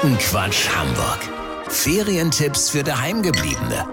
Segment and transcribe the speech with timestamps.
[0.00, 1.18] Quotenquatsch Hamburg.
[1.68, 3.86] Ferientipps für Daheimgebliebene.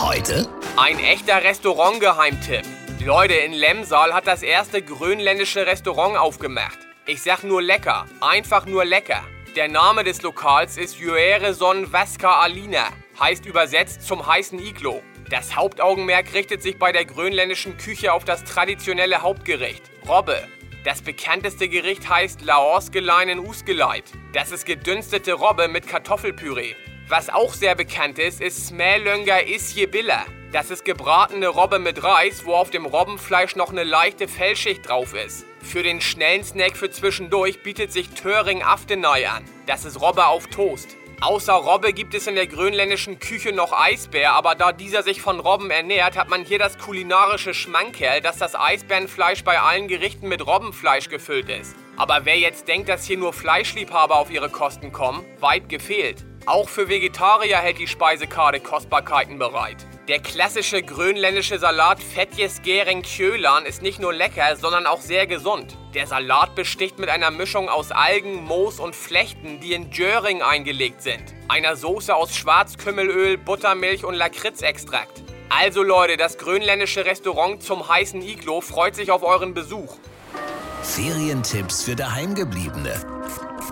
[0.00, 2.62] Heute Ein echter Restaurant-Geheimtipp.
[3.04, 6.78] Leute, in Lemsal hat das erste grönländische Restaurant aufgemacht.
[7.04, 9.22] Ich sag nur lecker, einfach nur lecker.
[9.54, 12.88] Der Name des Lokals ist Juereson Vaska Alina,
[13.20, 15.02] heißt übersetzt zum heißen Iglo.
[15.28, 20.48] Das Hauptaugenmerk richtet sich bei der grönländischen Küche auf das traditionelle Hauptgericht, Robbe.
[20.84, 24.04] Das bekannteste Gericht heißt Laosgeleinen Usgeleit.
[24.34, 26.74] Das ist gedünstete Robbe mit Kartoffelpüree.
[27.08, 30.26] Was auch sehr bekannt ist, ist Smälönger Isjebilla.
[30.52, 35.14] Das ist gebratene Robbe mit Reis, wo auf dem Robbenfleisch noch eine leichte Fellschicht drauf
[35.14, 35.46] ist.
[35.62, 39.42] Für den schnellen Snack für zwischendurch bietet sich Töring Aftenai an.
[39.64, 40.98] Das ist Robbe auf Toast.
[41.24, 45.40] Außer Robbe gibt es in der grönländischen Küche noch Eisbär, aber da dieser sich von
[45.40, 50.46] Robben ernährt, hat man hier das kulinarische Schmankerl, dass das Eisbärenfleisch bei allen Gerichten mit
[50.46, 51.76] Robbenfleisch gefüllt ist.
[51.96, 56.26] Aber wer jetzt denkt, dass hier nur Fleischliebhaber auf ihre Kosten kommen, weit gefehlt.
[56.46, 59.86] Auch für Vegetarier hält die Speisekarte Kostbarkeiten bereit.
[60.08, 65.78] Der klassische grönländische Salat Fetjes Gering Kjölan ist nicht nur lecker, sondern auch sehr gesund.
[65.94, 71.00] Der Salat besticht mit einer Mischung aus Algen, Moos und Flechten, die in Jöring eingelegt
[71.00, 71.22] sind.
[71.48, 75.22] Einer Soße aus Schwarzkümmelöl, Buttermilch und Lakritzextrakt.
[75.48, 79.96] Also Leute, das grönländische Restaurant zum heißen Iglo freut sich auf euren Besuch.
[80.82, 83.00] Ferientipps für Daheimgebliebene.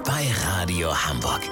[0.06, 1.42] Bei Radio Hamburg.